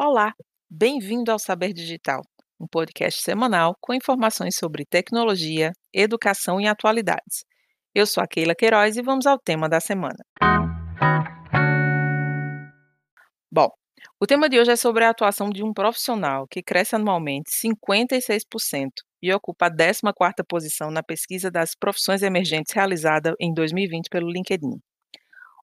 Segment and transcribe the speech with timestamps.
[0.00, 0.32] Olá,
[0.70, 2.22] bem-vindo ao Saber Digital,
[2.60, 7.44] um podcast semanal com informações sobre tecnologia, educação e atualidades.
[7.92, 10.24] Eu sou a Keila Queiroz e vamos ao tema da semana.
[13.50, 13.68] Bom,
[14.20, 18.90] o tema de hoje é sobre a atuação de um profissional que cresce anualmente 56%
[19.20, 24.78] e ocupa a 14ª posição na pesquisa das profissões emergentes realizada em 2020 pelo LinkedIn.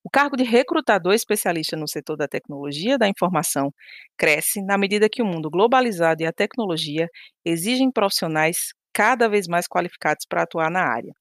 [0.06, 3.74] O cargo de recrutador especialista no setor da tecnologia da informação
[4.16, 7.10] cresce na medida que o mundo globalizado e a tecnologia
[7.44, 11.12] exigem profissionais cada vez mais qualificados para atuar na área.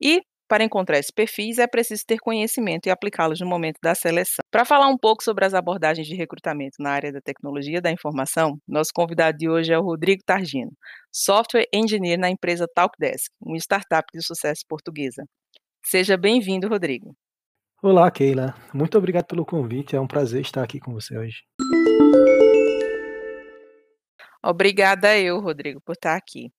[0.00, 4.44] E, para encontrar esses perfis, é preciso ter conhecimento e aplicá-los no momento da seleção.
[4.52, 8.58] Para falar um pouco sobre as abordagens de recrutamento na área da tecnologia da informação,
[8.68, 10.72] nosso convidado de hoje é o Rodrigo Targino,
[11.12, 15.24] Software Engineer na empresa Talkdesk, uma startup de sucesso portuguesa.
[15.84, 17.16] Seja bem-vindo, Rodrigo.
[17.84, 18.54] Olá, Keila.
[18.72, 19.96] Muito obrigado pelo convite.
[19.96, 21.42] É um prazer estar aqui com você hoje.
[24.40, 26.52] Obrigada eu, Rodrigo, por estar aqui.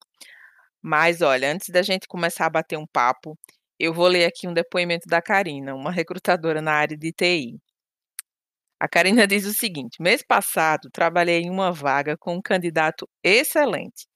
[0.81, 3.39] Mas olha, antes da gente começar a bater um papo,
[3.79, 7.57] eu vou ler aqui um depoimento da Karina, uma recrutadora na área de TI.
[8.77, 14.07] A Karina diz o seguinte: mês passado trabalhei em uma vaga com um candidato excelente.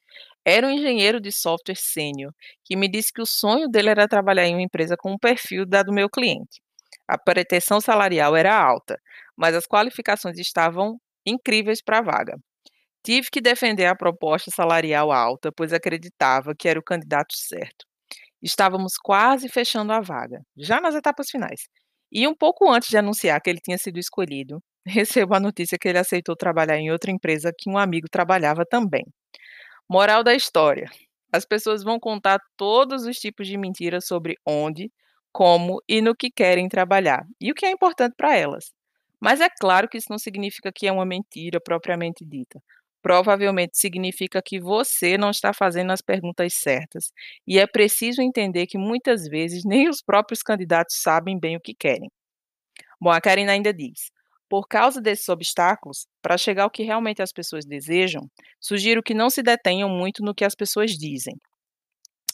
[0.44, 2.34] Era um engenheiro de software sênior
[2.66, 5.66] que me disse que o sonho dele era trabalhar em uma empresa com um perfil
[5.66, 6.67] da do meu cliente.
[7.08, 9.00] A pretensão salarial era alta,
[9.36, 12.38] mas as qualificações estavam incríveis para a vaga.
[13.04, 17.86] Tive que defender a proposta salarial alta, pois acreditava que era o candidato certo.
[18.42, 21.62] Estávamos quase fechando a vaga, já nas etapas finais.
[22.12, 25.88] E um pouco antes de anunciar que ele tinha sido escolhido, recebo a notícia que
[25.88, 29.04] ele aceitou trabalhar em outra empresa que um amigo trabalhava também.
[29.90, 30.90] Moral da história:
[31.32, 34.92] as pessoas vão contar todos os tipos de mentiras sobre onde,
[35.38, 38.74] como e no que querem trabalhar, e o que é importante para elas.
[39.22, 42.60] Mas é claro que isso não significa que é uma mentira propriamente dita.
[43.04, 47.12] Provavelmente significa que você não está fazendo as perguntas certas,
[47.46, 51.76] e é preciso entender que muitas vezes nem os próprios candidatos sabem bem o que
[51.76, 52.10] querem.
[53.00, 54.12] Bom, a Karina ainda diz:
[54.50, 58.28] por causa desses obstáculos, para chegar ao que realmente as pessoas desejam,
[58.60, 61.36] sugiro que não se detenham muito no que as pessoas dizem,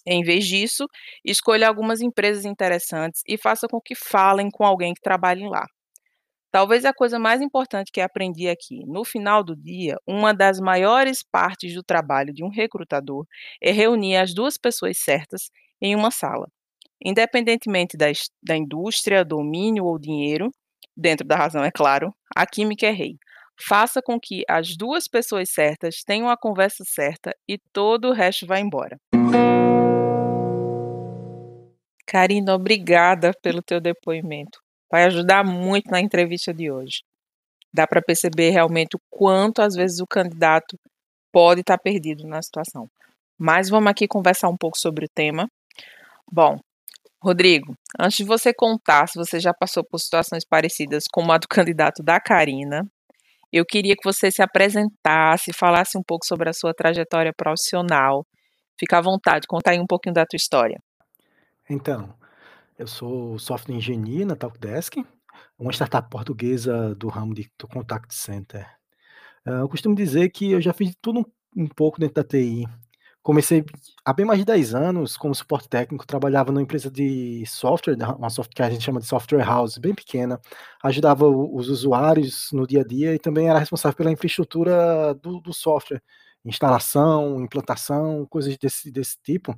[0.05, 0.85] em vez disso,
[1.23, 5.65] escolha algumas empresas interessantes e faça com que falem com alguém que trabalhe lá.
[6.51, 11.23] Talvez a coisa mais importante que aprendi aqui, no final do dia, uma das maiores
[11.23, 13.25] partes do trabalho de um recrutador
[13.59, 15.49] é reunir as duas pessoas certas
[15.81, 16.47] em uma sala.
[17.03, 18.05] Independentemente da,
[18.43, 20.51] da indústria, domínio ou dinheiro,
[20.95, 23.17] dentro da razão, é claro, a química é rei.
[23.59, 28.45] Faça com que as duas pessoas certas tenham a conversa certa e todo o resto
[28.45, 28.99] vá embora.
[32.13, 34.59] Karina, obrigada pelo teu depoimento.
[34.91, 37.01] Vai ajudar muito na entrevista de hoje.
[37.73, 40.77] Dá para perceber realmente o quanto às vezes o candidato
[41.31, 42.87] pode estar tá perdido na situação.
[43.35, 45.49] Mas vamos aqui conversar um pouco sobre o tema.
[46.31, 46.59] Bom,
[47.19, 51.47] Rodrigo, antes de você contar se você já passou por situações parecidas como a do
[51.47, 52.85] candidato da Karina,
[53.51, 58.23] eu queria que você se apresentasse, falasse um pouco sobre a sua trajetória profissional.
[58.79, 60.79] Fica à vontade, conta aí um pouquinho da tua história.
[61.69, 62.13] Então,
[62.77, 64.97] eu sou software engineer na Talkdesk,
[65.57, 68.67] uma startup portuguesa do ramo de, do contact center.
[69.45, 72.65] Uh, eu costumo dizer que eu já fiz tudo um, um, pouco dentro da TI.
[73.21, 73.63] Comecei
[74.03, 78.29] há bem mais de 10 anos como suporte técnico, trabalhava numa empresa de software, uma
[78.29, 80.41] software que a gente chama de software house, bem pequena.
[80.83, 85.53] Ajudava os usuários no dia a dia e também era responsável pela infraestrutura do, do
[85.53, 86.01] software
[86.45, 89.57] instalação, implantação, coisas desse, desse tipo.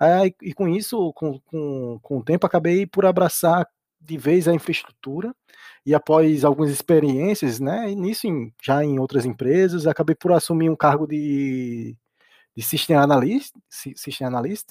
[0.00, 3.66] É, e com isso, com, com, com o tempo, acabei por abraçar
[4.00, 5.34] de vez a infraestrutura
[5.84, 10.76] e após algumas experiências, né, nisso em, já em outras empresas, acabei por assumir um
[10.76, 11.96] cargo de,
[12.56, 14.70] de System Analyst, System Analyst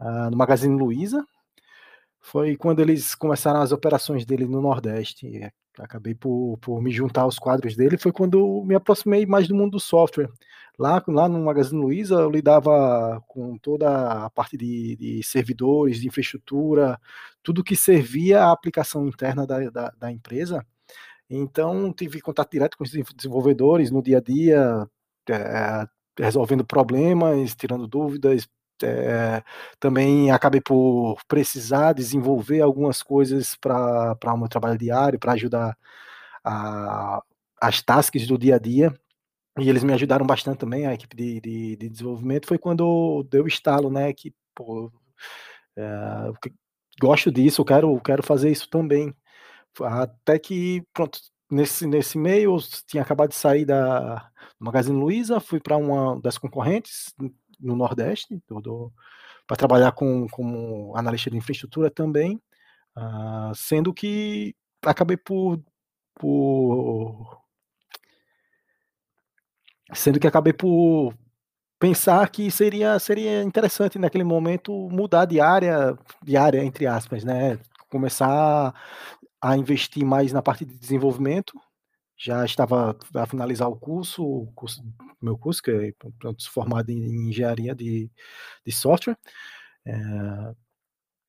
[0.00, 1.24] uh, no Magazine Luiza.
[2.20, 5.52] Foi quando eles começaram as operações dele no Nordeste.
[5.78, 7.96] Acabei por, por me juntar aos quadros dele.
[7.96, 10.28] Foi quando me aproximei mais do mundo do software.
[10.78, 16.08] Lá, lá no Magazine Luiza, eu lidava com toda a parte de, de servidores, de
[16.08, 16.98] infraestrutura,
[17.42, 20.64] tudo que servia à aplicação interna da, da, da empresa.
[21.28, 24.86] Então, tive contato direto com os desenvolvedores no dia a dia,
[25.30, 25.86] é,
[26.18, 28.46] resolvendo problemas, tirando dúvidas.
[28.82, 29.42] É,
[29.78, 35.76] também acabei por precisar desenvolver algumas coisas para o meu trabalho diário, para ajudar
[36.44, 37.22] a,
[37.60, 38.92] as tasks do dia a dia
[39.58, 43.44] e eles me ajudaram bastante também, a equipe de, de, de desenvolvimento, foi quando deu
[43.44, 44.90] o estalo, né, que, pô,
[45.76, 45.84] é,
[47.00, 49.14] gosto disso, quero, quero fazer isso também.
[49.82, 51.18] Até que, pronto,
[51.50, 56.38] nesse, nesse meio, eu tinha acabado de sair da Magazine Luiza, fui para uma das
[56.38, 57.14] concorrentes
[57.62, 58.42] no Nordeste,
[59.46, 62.40] para trabalhar com, como analista de infraestrutura também,
[62.96, 64.54] uh, sendo que
[64.84, 65.60] acabei por,
[66.14, 67.42] por
[69.94, 71.14] sendo que acabei por
[71.78, 77.58] pensar que seria, seria interessante naquele momento mudar de área, de área entre aspas, né?
[77.88, 78.74] Começar
[79.40, 81.60] a investir mais na parte de desenvolvimento.
[82.24, 84.80] Já estava a finalizar o curso, o curso
[85.20, 85.92] meu curso, que é
[86.48, 88.08] formado em engenharia de,
[88.64, 89.18] de software.
[89.84, 89.92] É,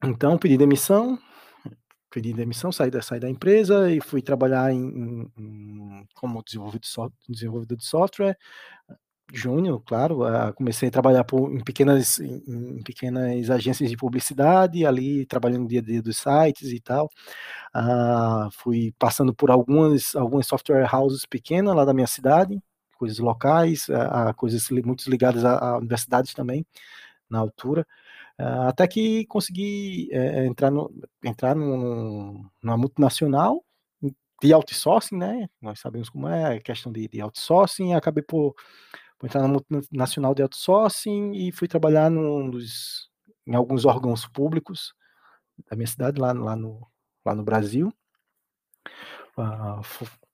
[0.04, 1.18] então, pedi demissão,
[2.12, 7.86] pedi demissão, saí da, saí da empresa e fui trabalhar em, em, como desenvolvedor de
[7.86, 8.38] software,
[9.32, 10.20] júnior, claro,
[10.56, 15.68] comecei a trabalhar por, em, pequenas, em, em, pequenas agências de publicidade, ali trabalhando no
[15.68, 17.10] dia a dia dos sites e tal.
[17.76, 22.62] Uh, fui passando por algumas, algumas software houses pequenas lá da minha cidade,
[22.98, 23.88] coisas locais,
[24.38, 26.66] coisas muito ligadas a, a, universidades também,
[27.30, 27.86] na altura.
[28.68, 30.92] até que consegui eh, entrar, no,
[31.24, 33.64] entrar no, numa multinacional
[34.42, 35.50] de outsourcing, né?
[35.62, 38.54] Nós sabemos como é a questão de, de outsourcing, acabei por
[39.24, 43.10] Fui entrar na multinacional de outsourcing e fui trabalhar num dos,
[43.48, 44.94] em alguns órgãos públicos
[45.70, 46.86] da minha cidade, lá, lá, no,
[47.26, 47.90] lá no Brasil.
[49.38, 49.80] Uh,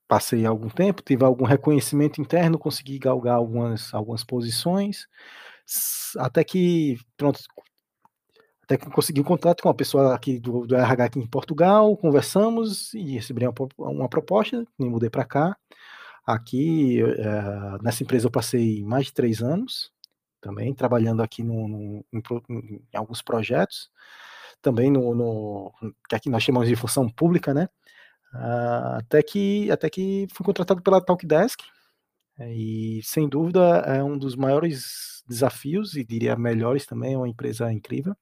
[0.08, 5.08] passei algum tempo, tive algum reconhecimento interno, consegui galgar algumas, algumas posições,
[6.18, 7.40] até que, pronto,
[8.64, 11.96] até que consegui um contato com uma pessoa aqui do, do RH aqui em Portugal,
[11.96, 15.59] conversamos e recebi uma, uma proposta, me mudei para cá.
[16.32, 19.92] Aqui, uh, nessa empresa eu passei mais de três anos,
[20.40, 22.22] também trabalhando aqui no, no, em,
[22.94, 23.90] em, alguns projetos,
[24.62, 25.74] também no, no,
[26.08, 27.68] que aqui nós chamamos de função pública, né?
[28.32, 31.62] Uh, até que até que fui contratado pela Talkdesk
[32.40, 37.74] e sem dúvida é um dos maiores desafios e diria melhores também, é uma empresa
[37.74, 38.16] incrível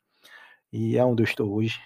[0.71, 1.77] e é onde eu estou hoje.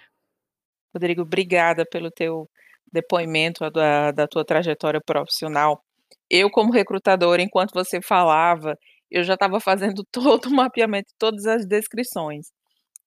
[0.94, 2.48] Rodrigo, obrigada pelo teu
[2.92, 5.82] depoimento da, da tua trajetória profissional
[6.32, 8.78] eu como recrutadora, enquanto você falava,
[9.10, 12.50] eu já estava fazendo todo o mapeamento, todas as descrições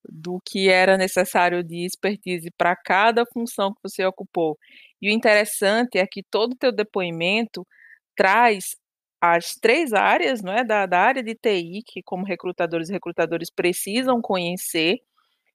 [0.08, 4.58] do que era necessário de expertise para cada função que você ocupou.
[5.02, 7.68] E o interessante é que todo o teu depoimento
[8.16, 8.76] traz
[9.20, 13.50] as três áreas, não é, da, da área de TI, que como recrutadores e recrutadores
[13.50, 15.00] precisam conhecer,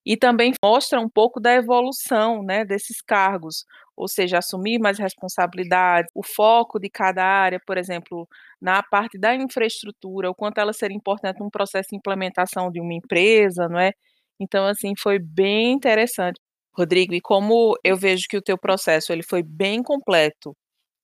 [0.04, 3.64] e também mostra um pouco da evolução, né, desses cargos,
[3.96, 8.26] ou seja, assumir mais responsabilidade, o foco de cada área, por exemplo,
[8.60, 12.94] na parte da infraestrutura, o quanto ela seria importante num processo de implementação de uma
[12.94, 13.92] empresa, não é?
[14.40, 16.40] Então, assim, foi bem interessante.
[16.74, 20.56] Rodrigo, e como eu vejo que o teu processo ele foi bem completo,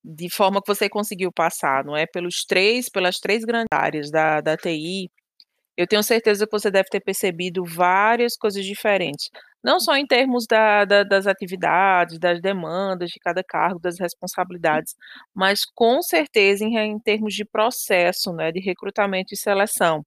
[0.04, 2.06] de forma que você conseguiu passar, não é?
[2.06, 5.10] Pelos três, pelas três grandes áreas da, da TI,
[5.76, 9.31] eu tenho certeza que você deve ter percebido várias coisas diferentes.
[9.62, 14.94] Não só em termos da, da, das atividades, das demandas de cada cargo, das responsabilidades,
[15.34, 20.05] mas com certeza em, em termos de processo, né, de recrutamento e seleção.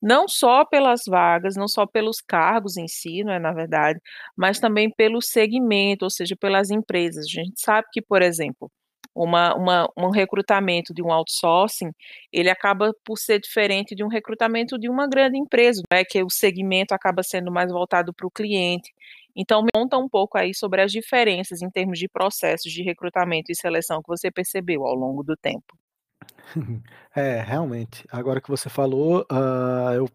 [0.00, 4.00] Não só pelas vagas, não só pelos cargos em si, não é, na verdade,
[4.36, 7.26] mas também pelo segmento, ou seja, pelas empresas.
[7.26, 8.70] A gente sabe que, por exemplo,
[9.16, 11.90] uma, uma, um recrutamento de um outsourcing,
[12.30, 16.28] ele acaba por ser diferente de um recrutamento de uma grande empresa, né, que o
[16.28, 18.92] segmento acaba sendo mais voltado para o cliente.
[19.34, 23.50] Então, me conta um pouco aí sobre as diferenças em termos de processos de recrutamento
[23.50, 25.76] e seleção que você percebeu ao longo do tempo.
[27.14, 28.04] É, realmente.
[28.12, 30.06] Agora que você falou, uh, eu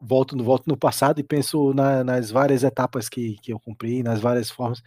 [0.00, 4.02] volto no, volto no passado e penso na, nas várias etapas que, que eu cumpri,
[4.02, 4.82] nas várias formas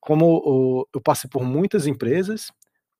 [0.00, 2.50] como eu passei por muitas empresas,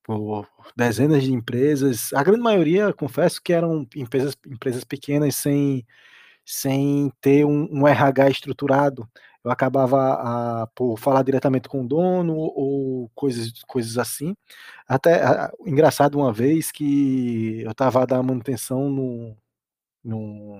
[0.03, 5.85] por dezenas de empresas, a grande maioria, confesso que eram empresas, empresas pequenas sem,
[6.45, 9.07] sem ter um, um RH estruturado.
[9.43, 14.35] Eu acabava a, por falar diretamente com o dono ou coisas, coisas assim.
[14.87, 19.35] Até a, engraçado uma vez que eu estava dando manutenção no,
[20.03, 20.55] no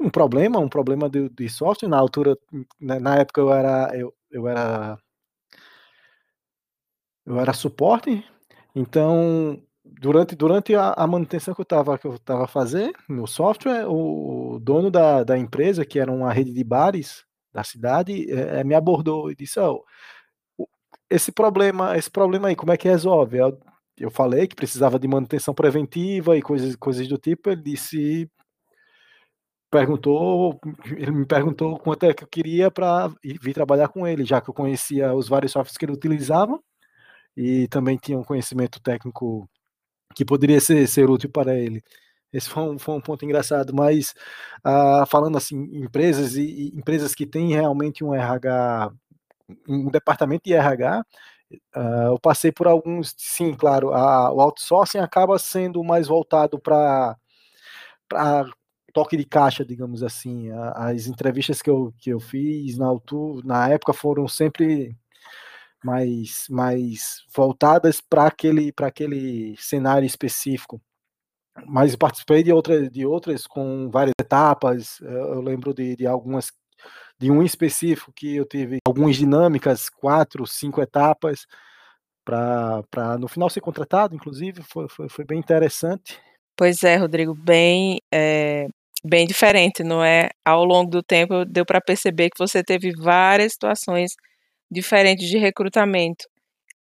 [0.00, 1.88] um problema, um problema de, de software.
[1.88, 2.36] Na altura,
[2.80, 4.98] na, né, na época eu era eu, eu era
[7.26, 8.24] eu era suporte,
[8.74, 13.86] então durante durante a, a manutenção que eu estava que eu estava fazer no software,
[13.88, 18.74] o dono da, da empresa, que era uma rede de bares da cidade, é, me
[18.74, 19.84] abordou e disse: oh,
[21.10, 23.38] esse problema, esse problema aí, como é que resolve?
[23.38, 23.58] Eu,
[23.98, 27.50] eu falei que precisava de manutenção preventiva e coisas, coisas do tipo.
[27.50, 28.30] Ele disse:
[29.70, 30.60] perguntou,
[30.96, 34.50] ele me perguntou quanto é que eu queria para vir trabalhar com ele, já que
[34.50, 36.58] eu conhecia os vários softwares que ele utilizava.
[37.36, 39.48] e também tinha um conhecimento técnico
[40.14, 41.82] que poderia ser, ser útil para ele.
[42.32, 44.14] Esse foi um, foi um ponto engraçado, mas
[44.66, 48.92] uh, falando assim, empresas e, e, empresas que têm realmente um RH,
[49.68, 51.04] um departamento de RH,
[51.74, 57.16] ah, eu passei por alguns, sim, claro, a, o outsourcing acaba sendo mais voltado para
[58.92, 60.50] toque de caixa, digamos assim.
[60.74, 64.96] As entrevistas que eu, que eu fiz na altura, na época foram sempre
[65.84, 70.80] mais, mais voltadas para aquele, aquele cenário específico.
[71.66, 75.00] Mas participei de, outra, de outras com várias etapas.
[75.00, 76.52] Eu lembro de, de algumas,
[77.18, 81.46] de um específico que eu tive algumas dinâmicas, quatro, cinco etapas,
[82.24, 86.18] para no final ser contratado, inclusive, foi, foi, foi bem interessante.
[86.56, 88.68] Pois é, Rodrigo, bem é,
[89.04, 90.30] bem diferente, não é?
[90.44, 94.12] Ao longo do tempo deu para perceber que você teve várias situações
[94.70, 96.26] diferentes de recrutamento,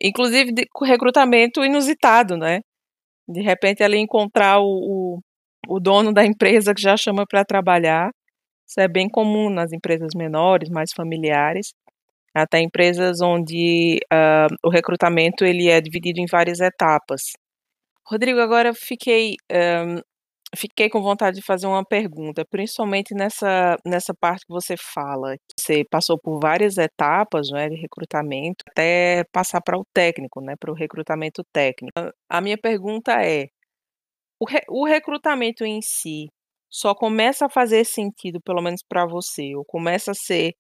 [0.03, 2.61] inclusive de recrutamento inusitado, né?
[3.29, 5.19] De repente ali encontrar o,
[5.69, 8.11] o, o dono da empresa que já chama para trabalhar,
[8.67, 11.73] isso é bem comum nas empresas menores, mais familiares,
[12.35, 17.33] até empresas onde uh, o recrutamento ele é dividido em várias etapas.
[18.05, 20.01] Rodrigo, agora fiquei um,
[20.55, 25.43] Fiquei com vontade de fazer uma pergunta, principalmente nessa nessa parte que você fala, que
[25.61, 30.71] você passou por várias etapas, né, de recrutamento, até passar para o técnico, né, para
[30.71, 31.93] o recrutamento técnico.
[32.29, 33.47] A minha pergunta é:
[34.41, 36.29] o re o recrutamento em si
[36.71, 40.55] só começa a fazer sentido, pelo menos para você, ou começa a ser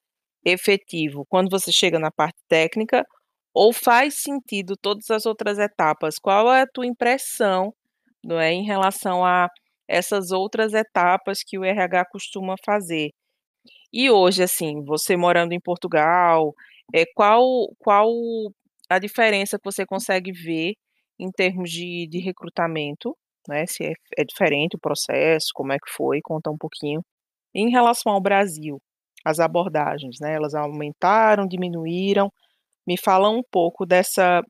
[0.45, 3.05] efetivo quando você chega na parte técnica,
[3.55, 6.19] ou faz sentido todas as outras etapas?
[6.19, 7.75] Qual é a tua impressão,
[8.25, 9.49] não é, em relação a
[9.88, 13.11] essas outras etapas que o RH costuma fazer.
[13.93, 16.55] E hoje, assim, você morando em Portugal,
[16.95, 18.11] é, qual, qual
[18.88, 20.75] a diferença que você consegue ver
[21.19, 23.16] em termos de, de recrutamento,
[23.49, 23.66] né?
[23.66, 27.02] Se é, é diferente o processo, como é que foi, conta um pouquinho.
[27.55, 28.81] Em relação ao Brasil,
[29.25, 30.35] as abordagens, né?
[30.35, 32.31] Elas aumentaram, diminuíram.
[32.87, 34.43] Me fala um pouco dessa,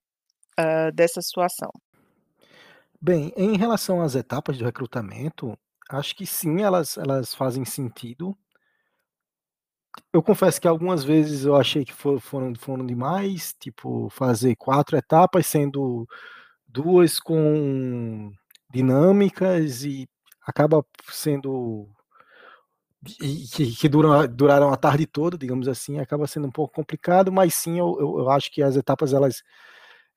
[0.61, 1.71] uh, dessa situação.
[3.01, 5.57] Bem, em relação às etapas de recrutamento,
[5.91, 8.37] acho que sim, elas elas fazem sentido.
[10.13, 14.97] Eu confesso que algumas vezes eu achei que for foram foram demais, tipo, fazer 4
[14.97, 16.07] etapas, sendo
[16.69, 18.33] 2 com
[18.73, 20.09] dinâmicas e
[20.47, 21.89] acaba sendo
[23.21, 27.31] e que que duram duraram a tarde toda, digamos assim, acaba sendo um pouco complicado,
[27.33, 29.43] mas sim, eu eu eu acho que as etapas elas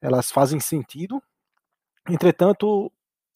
[0.02, 1.22] elas fazem sentido.
[2.10, 2.92] Entretanto,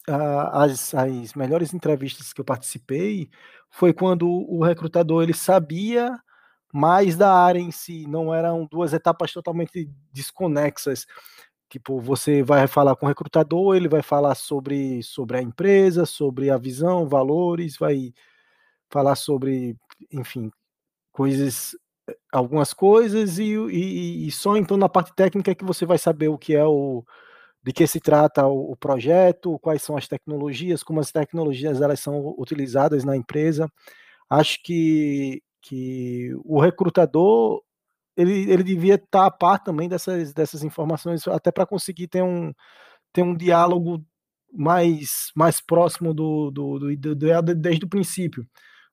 [0.08, 3.30] as as melhores entrevistas que eu participei,
[3.70, 6.16] foi quando o recrutador ele sabia
[6.72, 11.06] mais da área em si, não eram 2 etapas totalmente desconexas.
[11.70, 16.50] Tipo, você vai falar com o recrutador, ele vai falar sobre sobre a empresa, sobre
[16.50, 18.12] a visão, valores, vai
[18.90, 19.76] falar sobre,
[20.12, 20.50] enfim,
[21.12, 21.76] coisas
[22.32, 26.28] algumas coisas e e e só então na parte técnica é que você vai saber
[26.28, 27.04] o que é o
[27.64, 31.98] de que se trata o, o, projeto, quais são as tecnologias, como as tecnologias elas
[31.98, 33.66] são utilizadas na empresa.
[34.28, 37.62] Acho que, que o recrutador
[38.16, 42.52] ele, ele devia estar a par também dessas, dessas informações, até para conseguir ter um,
[43.12, 44.04] ter um diálogo
[44.52, 48.46] mais, mais próximo do, do, do, do, desde o princípio,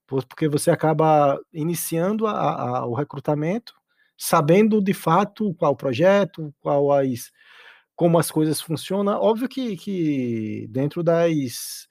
[0.07, 3.73] porque você acaba iniciando a, a, o recrutamento,
[4.17, 7.31] sabendo de fato qual o projeto, qual as
[8.01, 9.13] como as coisas funcionam.
[9.21, 11.87] Óbvio que, que dentro das,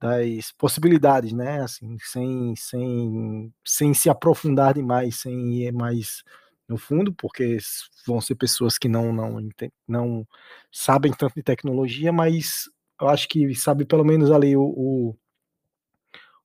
[0.00, 1.60] das possibilidades, né?
[1.62, 6.24] Assim, sem, sem, sem se aprofundar demais, sem ir mais
[6.68, 7.56] no fundo, porque
[8.04, 9.38] vão ser pessoas que não, não,
[9.86, 10.26] não
[10.72, 12.68] sabem tanto de tecnologia, mas
[13.00, 15.16] eu acho que sabe pelo menos ali o, o,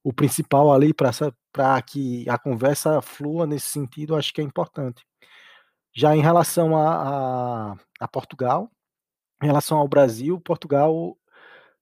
[0.04, 5.04] o principal ali para que a conversa flua nesse sentido, acho que é importante.
[5.96, 8.70] Já em relação a, a, a Portugal,
[9.44, 11.18] em relação ao Brasil, Portugal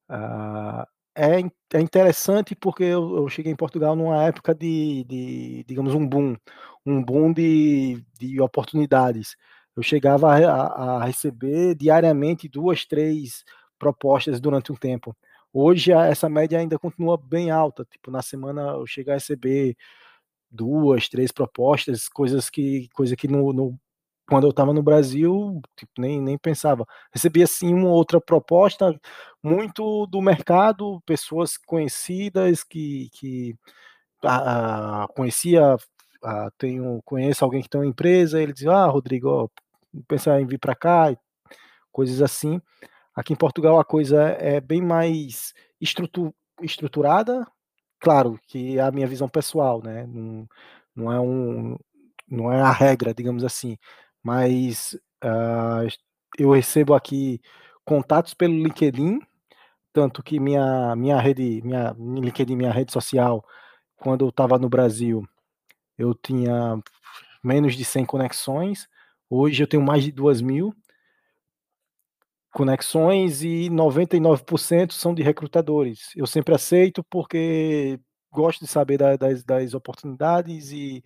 [0.09, 1.39] uh, é,
[1.73, 6.35] é interessante porque eu, eu, cheguei em Portugal numa época de, de digamos, um boom,
[6.85, 9.35] um boom de, de oportunidades.
[9.75, 13.43] Eu chegava a, a, receber diariamente duas, três
[13.77, 15.15] propostas durante um tempo.
[15.53, 17.85] Hoje essa média ainda continua bem alta.
[17.85, 19.75] Tipo, na semana eu chego a receber
[20.49, 23.79] duas, três propostas, coisas que, coisa que no, no
[24.31, 26.85] quando eu estava no Brasil, tipo, nem, nem pensava.
[27.13, 28.97] Recebia sim uma outra proposta,
[29.43, 33.55] muito do mercado, pessoas conhecidas que, que
[34.23, 35.75] ah, conhecia,
[36.23, 39.49] ah, tenho, conheço alguém que tem uma empresa, ele dizia, ah, Rodrigo, ó,
[40.07, 41.13] pensar em vir para cá,
[41.91, 42.61] coisas assim.
[43.15, 47.45] Aqui em Portugal a coisa é bem mais estrutu estruturada,
[47.99, 50.47] claro que é a minha visão pessoal, né, não
[50.95, 51.77] não é um
[52.29, 53.77] não é a regra, digamos assim,
[54.23, 55.83] mas, ah,
[56.37, 57.41] eu recebo aqui
[57.85, 59.19] contatos pelo LinkedIn,
[59.93, 63.45] tanto que minha minha rede minha LinkedIn, minha rede social,
[63.97, 65.25] quando eu estava no Brasil,
[65.97, 66.79] eu tinha
[67.43, 68.87] menos de 100 conexões,
[69.29, 70.75] hoje eu tenho mais de 2000
[72.53, 76.09] conexões e 99% são de recrutadores.
[76.15, 77.97] Eu sempre aceito, porque
[78.31, 81.03] gosto de saber da das das oportunidades e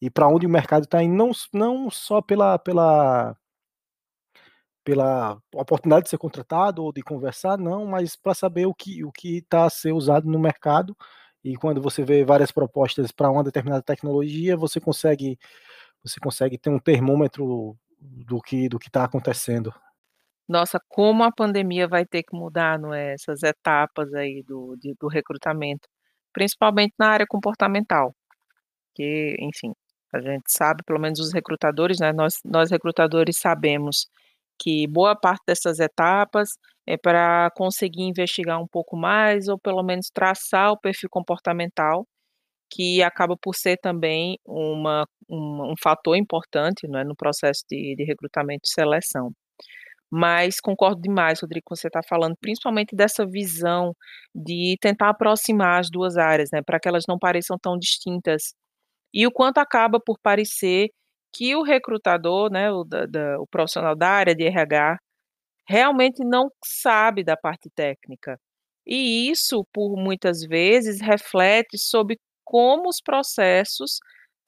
[0.00, 3.36] e pra onde o mercado está indo, não não só pela pela
[4.86, 9.10] pela oportunidade de ser contratado ou de conversar, não, mas pra saber o que o
[9.10, 10.96] que tá a ser usado no mercado,
[11.42, 15.36] e quando você vê várias propostas pra uma determinada tecnologia, você consegue
[16.04, 19.74] você consegue ter um termômetro do que do que tá acontecendo.
[20.48, 24.94] Nossa, como a pandemia vai ter que mudar, não é, essas etapas aí do de
[24.94, 25.88] do recrutamento,
[26.32, 28.14] principalmente na área comportamental,
[28.94, 29.72] que, enfim,
[30.14, 34.06] a gente sabe, pelo menos os recrutadores, né, nós nós recrutadores sabemos
[34.60, 36.50] que boa parte dessas etapas
[36.86, 42.06] é pra conseguir investigar um pouco mais ou pelo menos traçar o perfil comportamental,
[42.70, 47.96] que acaba por ser também uma um um fator importante, não é, no processo de
[47.96, 49.32] de recrutamento e seleção.
[50.10, 53.94] Mas concordo demais, Rodrigo, com você tá falando, principalmente dessa visão
[54.34, 58.54] de tentar aproximar as 2 áreas, né, pra que elas não pareçam tão distintas.
[59.16, 60.90] E o quanto acaba por parecer
[61.34, 64.98] que o recrutador, né, o da da o profissional da área de RH,
[65.68, 68.38] realmente não sabe da parte técnica.
[68.86, 73.98] E isso, por muitas vezes, reflete sobre como os processos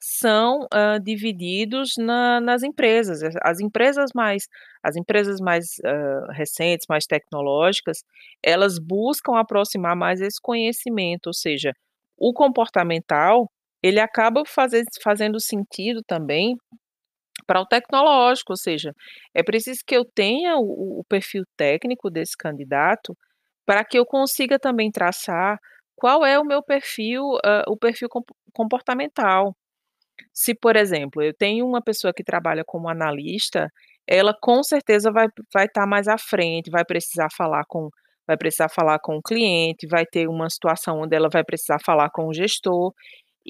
[0.01, 3.23] são, hã, divididos na nas empresas.
[3.23, 4.47] As as empresas mais
[4.83, 7.99] as empresas mais, hã, recentes, mais tecnológicas,
[8.43, 11.73] elas buscam aproximar mais esse conhecimento, ou seja,
[12.17, 13.49] o comportamental,
[13.83, 16.55] ele acaba faze fazendo sentido também
[17.47, 18.93] para o tecnológico, ou seja,
[19.33, 23.15] é preciso que eu tenha o o perfil técnico desse candidato,
[23.65, 25.59] para que eu consiga também traçar
[25.95, 29.55] qual é o meu perfil, hã, o perfil compo comportamental.
[30.33, 33.69] Se, por exemplo, eu tenho uma pessoa que trabalha como analista,
[34.07, 37.89] ela com certeza vai vai estar mais à frente, vai precisar falar com
[38.27, 42.09] vai precisar falar com o cliente, vai ter uma situação onde ela vai precisar falar
[42.11, 42.93] com o gestor,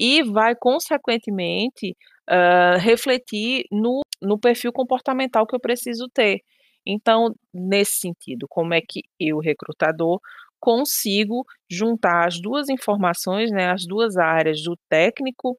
[0.00, 1.96] e vai consequentemente,
[2.30, 6.40] hã, refletir no no perfil comportamental que eu preciso ter.
[6.86, 10.20] Então, nesse sentido, como é que eu, recrutador,
[10.60, 15.58] consigo juntar as 2 informações, né, as 2 áreas do técnico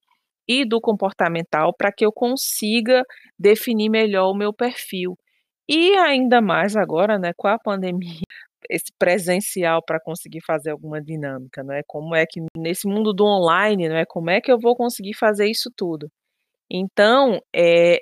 [0.50, 3.04] e do comportamental, pra que eu consiga
[3.40, 5.18] definir melhor o meu perfil.
[5.70, 8.22] E ainda mais agora, né, com a pandemia,
[8.70, 13.90] esse presencial pra conseguir fazer alguma dinâmica, né, como é que nesse mundo do online,
[13.90, 16.10] né, como é que eu vou conseguir fazer isso tudo?
[16.72, 18.00] Então, eh,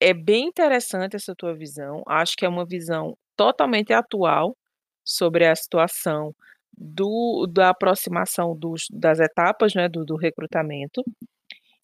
[0.00, 4.56] é bem interessante essa tua visão, acho que é uma visão totalmente atual
[5.04, 6.34] sobre a situação
[6.76, 11.02] do da aproximação dos das etapas, né, do do recrutamento.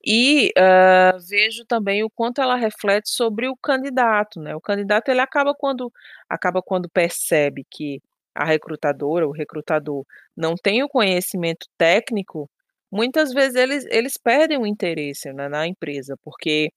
[0.06, 5.20] E, hã, vejo também o quanto ela reflete sobre o candidato, né, o candidato ele
[5.20, 5.92] acaba quando
[6.28, 8.00] acaba quando percebe que
[8.38, 10.04] a recrutadora, o recrutador,
[10.36, 12.50] não tem o conhecimento técnico,
[12.92, 16.70] muitas vezes eles eles perdem o interesse, né, na empresa, porque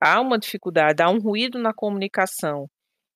[0.00, 2.68] há uma dificuldade, há um ruído na comunicação.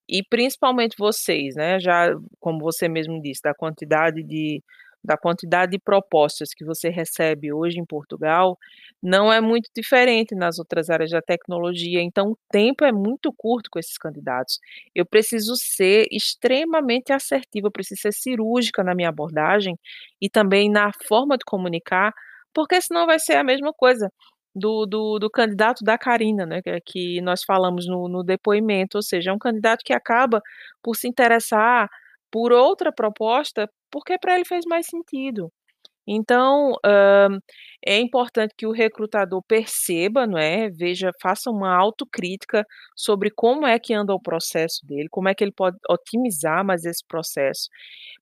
[0.09, 4.63] E principalmente vocês, né, já como você mesmo disse, da quantidade de
[5.05, 8.59] da quantidade de propostas que você recebe hoje em Portugal,
[9.03, 13.69] não é muito diferente nas outras áreas da tecnologia, então o tempo é muito curto
[13.71, 14.59] com esses candidatos.
[14.95, 19.77] Eu preciso ser extremamente assertiva, eu preciso ser cirúrgica na minha abordagem
[20.21, 22.13] e também na forma de comunicar,
[22.55, 24.11] porque senão vai ser a mesma coisa
[24.55, 29.03] do do do candidato da Carina, né, que que nós falamos no no depoimento, ou
[29.03, 30.41] seja, é um candidato que acaba
[30.83, 31.89] por se interessar
[32.33, 35.53] por outra proposta, porque pra ele fez mais sentido.
[36.09, 36.75] Então,
[37.87, 42.67] é importante que o recrutador perceba, não é, veja, faça uma autocrítica
[42.97, 46.85] sobre como é que anda o processo dele, como é que ele pode otimizar mais
[46.87, 47.69] esse processo,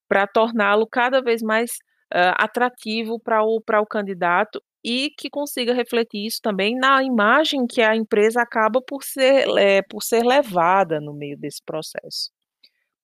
[0.08, 1.72] pra torná-lo cada vez mais,
[2.14, 7.82] hã, atrativo pra o o candidato e que consiga refletir isso também na imagem que
[7.82, 12.30] a empresa acaba por ser, eh, por ser levada no meio desse processo.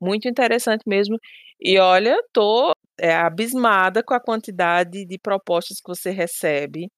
[0.01, 1.19] Muito interessante mesmo,
[1.61, 6.89] e olha, tô, eh, abismada com a quantidade de propostas que você recebe,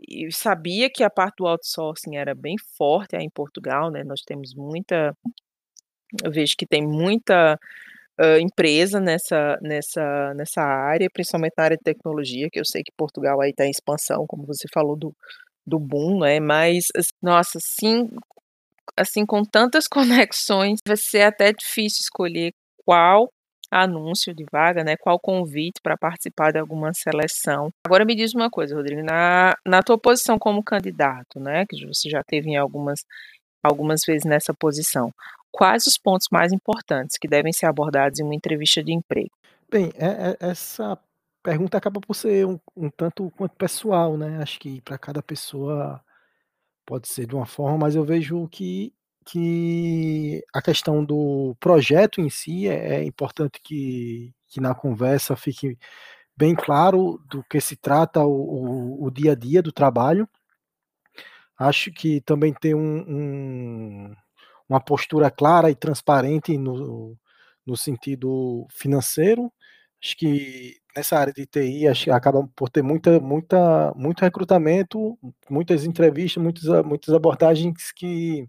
[0.00, 4.22] e sabia que a parte do outsourcing era bem forte aí em Portugal, né, nós
[4.26, 5.14] temos muita
[6.24, 7.58] Eu vejo que tem muita,
[8.20, 12.92] hã, empresa nessa nessa nessa área, principalmente na área de tecnologia, que eu sei que
[12.96, 15.14] Portugal aí tá em expansão, como você falou do
[15.66, 18.08] do boom, né, mas ass nossa, assim
[18.96, 22.52] assim, com tantas conexões, vai ser até difícil escolher
[22.84, 23.28] qual
[23.72, 27.70] anúncio de vaga, né, qual convite para participar de alguma seleção.
[27.86, 32.10] Agora me diz uma coisa, Rodrigo, na na tua posição como candidato, né, que você
[32.10, 33.00] já esteve em algumas
[33.62, 35.10] algumas vezes nessa posição,
[35.50, 39.30] quais os pontos mais importantes que devem ser abordados em uma entrevista de emprego?
[39.70, 40.98] Bem, e e essa
[41.42, 45.98] pergunta acaba por ser um um tanto quanto pessoal, né, acho que para cada pessoa
[46.86, 48.92] pode ser de uma forma, mas eu vejo que
[49.24, 55.78] que a questão do projeto em si é é importante que que na conversa fique
[56.36, 58.32] bem claro do que se trata o
[59.02, 60.28] o o dia a dia do trabalho.
[61.58, 64.14] Acho que também ter um um
[64.68, 67.16] uma postura clara e transparente no
[67.66, 69.52] no sentido financeiro,
[70.02, 75.18] acho que nessa área de TI, acho que acaba por ter muita muita muito recrutamento,
[75.50, 78.48] muitas entrevistas, muitos a muitas abordagens que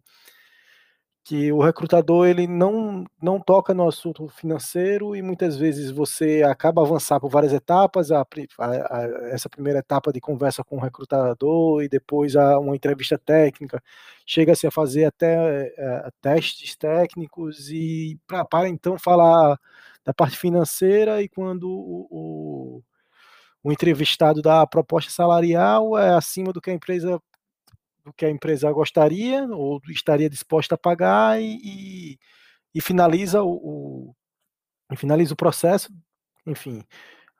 [1.26, 6.82] que o recrutador ele não não toca no assunto financeiro e muitas vezes você acaba
[6.82, 8.22] avançar por várias etapas, a
[8.60, 13.18] a a essa primeira etapa de conversa com o recrutador e depois a uma entrevista
[13.18, 13.82] técnica,
[14.26, 19.58] chega-se a fazer até, eh, testes técnicos e para então falar
[20.06, 22.84] da parte financeira e quando o o
[23.66, 27.20] o entrevistado dá a proposta salarial, é acima do que a empresa
[28.06, 31.60] do que a empresa gostaria ou estaria disposta a pagar e
[32.16, 32.20] e
[32.76, 34.13] e finaliza o
[34.92, 35.89] o finaliza o processo,
[36.48, 36.84] enfim,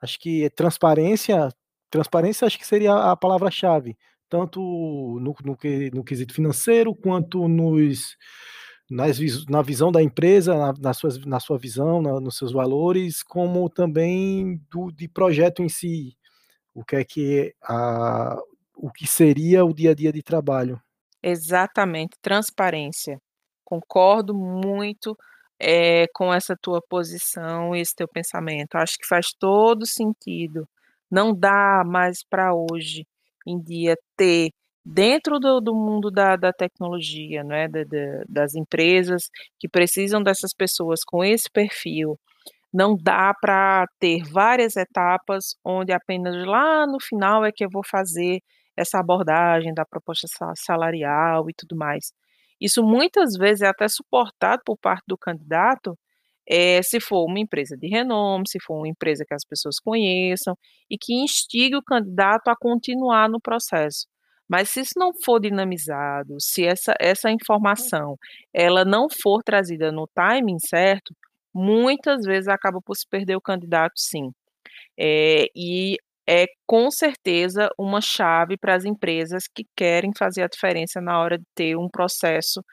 [0.02, 1.50] acho que transparência
[1.90, 3.96] transparência acho que seria a palavra-chave,
[4.30, 4.60] tanto
[5.20, 5.58] no no
[5.94, 8.16] no quesito financeiro quanto nos
[8.90, 9.18] nas
[9.48, 13.68] na visão da empresa, na nas suas na sua visão, na nos seus valores, como
[13.70, 16.16] também do de projeto em si,
[16.74, 18.38] o que é que a
[18.76, 20.80] o que seria o dia a dia de trabalho.
[21.22, 23.18] Exatamente, transparência.
[23.64, 25.16] Concordo muito,
[25.58, 30.68] eh, com essa tua posição e esse teu pensamento, acho que faz todo sentido.
[31.10, 33.06] Não dá mais para hoje
[33.46, 34.50] em dia ter
[34.84, 40.52] dentro do do mundo da da tecnologia, né, da da das empresas que precisam dessas
[40.54, 42.18] pessoas com esse perfil,
[42.72, 47.82] não dá para ter várias etapas onde apenas lá no final é que eu vou
[47.84, 48.40] fazer
[48.76, 52.12] essa abordagem da proposta sa salarial e tudo mais.
[52.60, 55.98] Isso muitas vezes é até suportado por parte do candidato,
[56.48, 60.56] eh, se for uma empresa de renome, se for uma empresa que as pessoas conheçam
[60.90, 64.06] e que instigue o candidato a continuar no processo.
[64.48, 68.16] Mas se isso não for dinamizado, se essa essa informação,
[68.52, 71.14] ela não for trazida no timing certo,
[71.54, 74.30] muitas vezes acaba por se perder o candidato sim.
[74.98, 75.96] Eh, e
[76.28, 81.38] é com certeza uma chave para as empresas que querem fazer a diferença na hora
[81.38, 82.64] de ter um processo,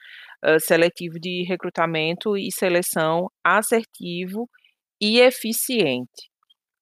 [0.44, 4.48] hã, seletivo de recrutamento e seleção assertivo
[5.00, 6.30] e eficiente.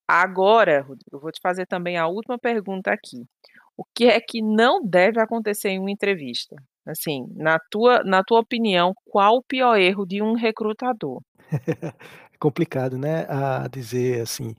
[0.08, 3.24] Agora, Rodrigo, eu vou te fazer também a última pergunta aqui,
[3.80, 6.56] o que é que não deve acontecer em uma entrevista?
[6.86, 11.20] Assim, na tua na tua opinião, qual o pior erro de um recrutador?
[12.34, 14.54] É complicado, né, a dizer, assim,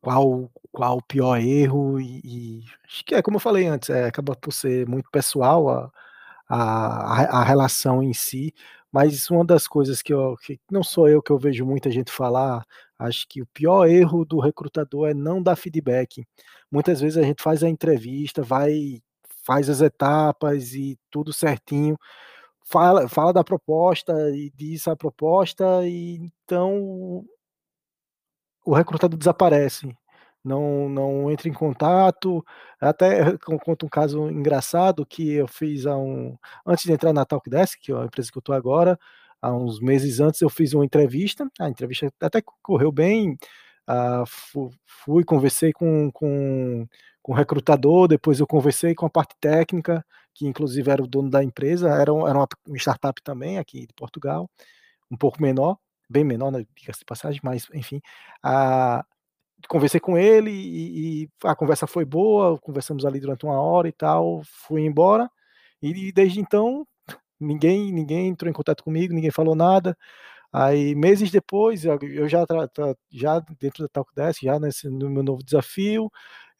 [0.00, 4.06] qual qual o pior erro e e acho que é como eu falei antes, eh,
[4.06, 5.92] acaba por ser muito pessoal a
[6.48, 8.54] a a relação em si,
[8.92, 12.12] mas uma das coisas que eu que não sou eu que eu vejo muita gente
[12.12, 12.64] falar,
[13.00, 16.24] acho que o pior erro do recrutador é não dar feedback.
[16.70, 19.00] Muitas vezes a gente faz a entrevista, vai
[19.44, 21.98] faz as etapas e tudo certinho,
[22.64, 27.24] fala fala da proposta e diz a proposta e então
[28.64, 29.96] o recrutador desaparece,
[30.44, 32.44] não não entra em contato,
[32.80, 36.36] até con conto um caso engraçado que eu fiz um
[36.66, 38.98] antes de entrar na Talkdesk, que é a empresa que eu estou agora,
[39.42, 43.36] há uns meses antes eu fiz uma entrevista, a entrevista até correu bem,
[44.26, 44.70] fu
[45.04, 46.86] fui conversei com com
[47.22, 51.30] com o recrutador, depois eu conversei com a parte técnica, que inclusive era o dono
[51.30, 54.50] da empresa, era era uma uma startup também aqui de Portugal,
[55.10, 55.78] um pouco menor,
[56.10, 58.00] bem menor, né, diga-se de passagem, mas enfim,
[58.44, 59.04] ah,
[59.68, 63.92] conversei com ele e e a conversa foi boa, conversamos ali durante 1 hora e
[63.92, 65.30] tal, fui embora,
[65.82, 66.86] e desde então
[67.40, 69.96] ninguém ninguém entrou em contato comigo, ninguém falou nada,
[70.52, 71.98] aí meses depois eu
[72.28, 72.44] já
[73.12, 76.10] já dentro da Talkdesk, já nesse no meu novo desafio,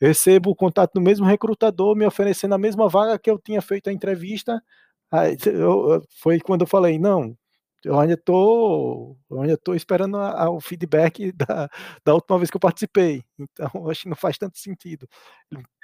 [0.00, 3.90] recebo o contato do mesmo recrutador me oferecendo a mesma vaga que eu tinha feito
[3.90, 4.62] a entrevista,
[5.10, 7.36] aí eu foi quando eu falei: "Não,
[7.84, 9.16] eu ainda tô,
[9.64, 11.68] tô esperando a, a, o feedback da,
[12.04, 13.22] da última vez que eu participei.
[13.38, 15.08] Então, acho que não faz tanto sentido.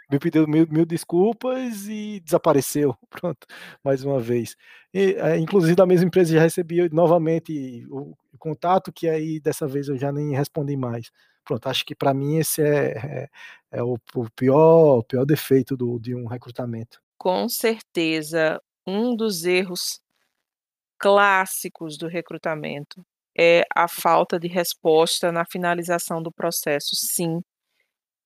[0.09, 2.97] Me pediu mil, mil desculpas e desapareceu.
[3.11, 3.47] Pronto,
[3.83, 4.57] mais uma vez.
[4.95, 9.66] E, é, inclusive, da mesma empresa já recebi novamente o, o, contato, que aí dessa
[9.66, 11.11] vez eu já nem respondi mais.
[11.45, 13.29] Pronto, acho que para mim esse é, é,
[13.73, 17.01] é o, o, pior, o pior defeito do, de um recrutamento.
[17.19, 20.01] Com certeza, um dos erros
[20.99, 23.05] clássicos do recrutamento
[23.38, 27.40] é a falta de resposta na finalização do processo, sim.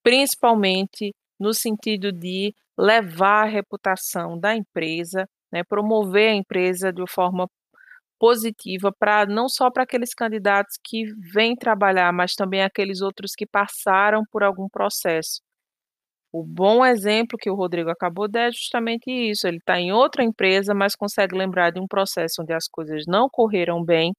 [0.03, 7.49] Principalmente no sentido de levar a reputação da empresa, né, promover a empresa de forma
[8.19, 13.47] positiva para não só para aqueles candidatos que vêm trabalhar, mas também aqueles outros que
[13.47, 15.41] passaram por algum processo.
[16.33, 19.49] O bom exemplo que o Rodrigo acabou de dar é justamente isso.
[19.49, 23.29] Ele está em outra empresa, mas consegue lembrar de um processo onde as coisas não
[23.29, 24.13] correram bem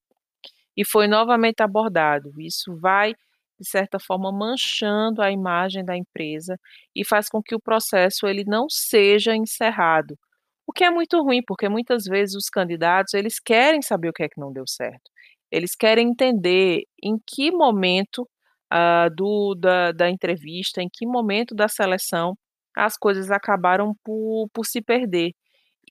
[0.75, 2.31] e foi novamente abordado.
[2.39, 3.13] Isso vai,
[3.61, 6.59] de certa forma, manchando a imagem da empresa
[6.95, 10.17] e faz com que o processo ele não seja encerrado.
[10.67, 14.23] O que é muito ruim, porque muitas vezes os candidatos eles querem saber o que
[14.23, 15.11] é que não deu certo.
[15.51, 18.27] Eles querem entender em que momento
[18.73, 22.37] uh, do, da, da entrevista, em que momento da seleção
[22.75, 25.33] as coisas acabaram por, por se perder.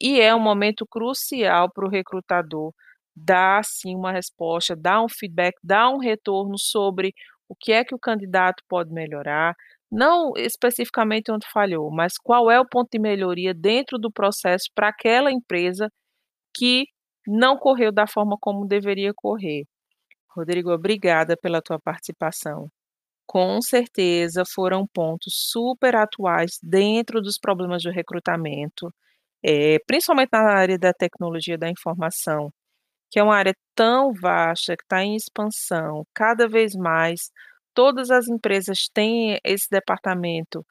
[0.01, 2.73] E é um momento crucial para o recrutador
[3.15, 7.13] dar sim uma resposta, dar um feedback, dar um retorno sobre
[7.51, 9.57] o que é que o candidato pode melhorar,
[9.91, 14.89] não especificamente onde falhou, mas qual é o ponto de melhoria dentro do processo para
[14.89, 15.91] aquela empresa
[16.57, 16.87] que
[17.27, 19.65] não correu da forma como deveria correr.
[20.31, 22.69] Rodrigo, obrigada pela tua participação.
[23.27, 28.93] Com certeza foram pontos super atuais dentro dos problemas de recrutamento,
[29.45, 32.53] é, principalmente na área da tecnologia da informação,
[33.11, 37.31] que é uma área tão vasta, que está em expansão, cada vez mais.
[37.75, 40.65] Todas as empresas têm esse departamento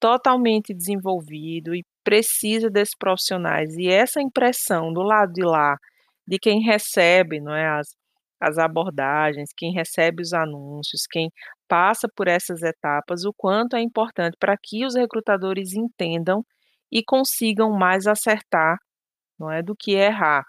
[0.00, 3.76] totalmente desenvolvido e precisa desses profissionais.
[3.76, 5.76] E essa impressão do lado de lá,
[6.26, 7.96] de quem recebe não é, as,
[8.40, 11.30] as abordagens, quem recebe os anúncios, quem
[11.68, 16.44] passa por essas etapas, o quanto é importante para que os recrutadores entendam
[16.92, 18.78] e consigam mais acertar,
[19.38, 20.44] não é, do que errar.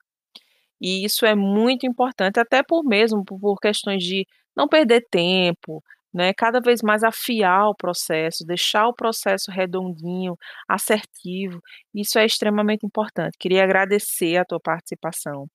[0.82, 5.84] E isso é muito importante, até por mesmo por questões de não perder tempo,
[6.14, 11.60] né, cada vez mais afiar o processo, deixar o processo redondinho, assertivo.
[11.94, 13.38] Isso é extremamente importante.
[13.40, 15.48] Queria agradecer a tua participação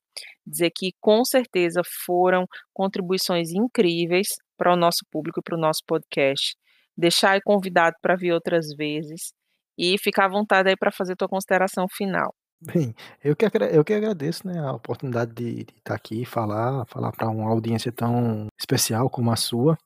[0.47, 5.83] dizer que com certeza foram contribuições incríveis para o nosso público e para o nosso
[5.87, 6.57] podcast.
[6.97, 9.33] Deixar aí convidado para vir outras vezes
[9.79, 12.35] e ficar à vontade aí para fazer tua consideração final.
[12.63, 12.95] Bem,
[13.25, 17.31] eu que, eu que agradeço né, a oportunidade de, estar aqui e falar, falar para
[17.31, 19.79] uma audiência tão especial como a sua.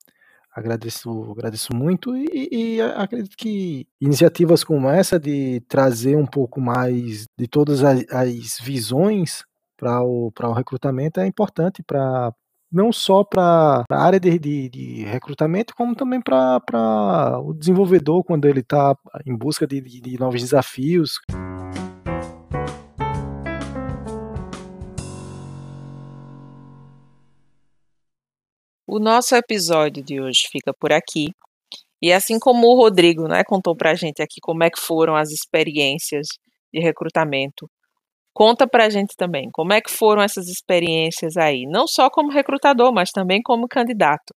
[0.52, 7.26] Agradeço, agradeço muito e, e, acredito que iniciativas como essa de trazer um pouco mais
[7.38, 9.44] de todas as, as visões
[9.76, 12.32] para o, o recrutamento é importante para
[12.72, 18.46] não só para a área de, de, de, recrutamento, como também para o desenvolvedor quando
[18.46, 21.20] ele está em busca de, de novos desafios.
[28.94, 31.26] O nosso episódio de hoje fica por aqui.
[32.00, 35.16] E assim como o Rodrigo né, contou para a gente aqui como é que foram
[35.16, 36.28] as experiências
[36.72, 37.68] de recrutamento
[38.32, 42.92] Conta pra gente também, como é que foram essas experiências aí, não só como recrutador,
[42.92, 44.32] mas também como candidato.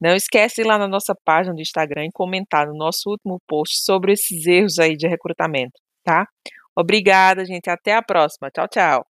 [0.00, 3.84] Não esquece ir lá na nossa página do Instagram e comentar no nosso último post
[3.84, 6.26] sobre esses erros aí de recrutamento, tá?
[6.76, 7.70] Obrigada, gente.
[7.70, 8.50] Até a próxima.
[8.50, 9.09] Tchau, tchau.